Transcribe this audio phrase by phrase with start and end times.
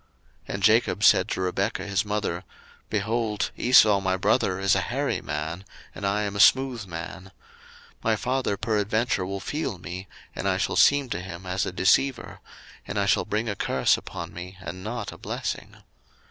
[0.47, 2.43] 01:027:011 And Jacob said to Rebekah his mother,
[2.89, 7.31] Behold, Esau my brother is a hairy man, and I am a smooth man: 01:027:012
[8.05, 12.39] My father peradventure will feel me, and I shall seem to him as a deceiver;
[12.87, 15.75] and I shall bring a curse upon me, and not a blessing.